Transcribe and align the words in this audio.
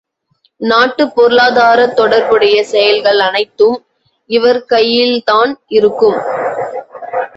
நாட்டுப் 0.61 1.21
பொருளாதாரத்தொடர்புடைய 1.21 2.61
செயல்கள் 2.61 3.19
அனைத்தும் 3.19 3.77
இவர்கள்கையில்தான் 4.29 5.53
இருக்கும். 5.67 6.19